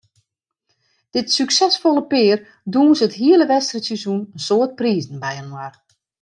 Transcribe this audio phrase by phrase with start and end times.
[1.17, 2.37] Dit suksesfolle pear
[2.71, 5.73] dûnse it hiele wedstriidseizoen in soad prizen byinoar.